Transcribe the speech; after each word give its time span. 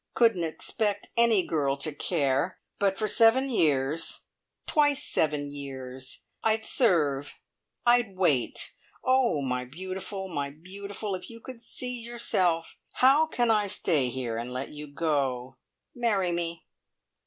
Couldn't 0.15 0.43
expect 0.43 1.09
any 1.15 1.45
girl 1.45 1.77
to 1.77 1.93
care; 1.93 2.59
but 2.79 2.97
for 2.97 3.07
seven 3.07 3.51
years 3.51 4.25
twice 4.65 5.03
seven 5.03 5.53
years 5.53 6.25
I'd 6.41 6.65
serve, 6.65 7.35
I'd 7.85 8.15
wait. 8.17 8.73
Oh, 9.05 9.43
my 9.43 9.63
beautiful, 9.63 10.27
my 10.27 10.49
beautiful 10.49 11.13
if 11.13 11.29
you 11.29 11.39
could 11.39 11.61
see 11.61 11.99
yourself! 11.99 12.79
How 12.93 13.27
can 13.27 13.51
I 13.51 13.67
stay 13.67 14.09
here, 14.09 14.39
and 14.39 14.51
let 14.51 14.69
you 14.69 14.87
go? 14.87 15.57
Marry 15.93 16.31
me! 16.31 16.65